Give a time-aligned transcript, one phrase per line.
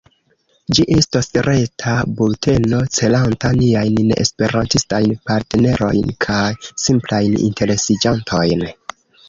[0.77, 6.43] Ĝi estos reta bulteno celanta niajn neesperantistajn partnerojn kaj
[6.89, 8.69] simplajn interesiĝantojn.